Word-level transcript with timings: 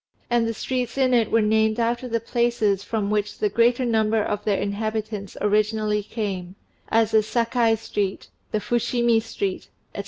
And 0.31 0.47
the 0.47 0.53
streets 0.55 0.97
in 0.97 1.13
it 1.13 1.29
were 1.31 1.43
named 1.43 1.79
after 1.79 2.07
the 2.07 2.19
places 2.19 2.83
from 2.83 3.11
which 3.11 3.37
the 3.37 3.49
greater 3.49 3.85
number 3.85 4.19
of 4.23 4.43
their 4.43 4.57
inhabitants 4.57 5.37
originally 5.39 6.01
came, 6.01 6.55
as 6.89 7.11
the 7.11 7.21
"Sakai 7.21 7.75
Street," 7.75 8.29
the 8.51 8.59
"Fushimi 8.59 9.19
Street," 9.21 9.67
&c. 9.95 9.99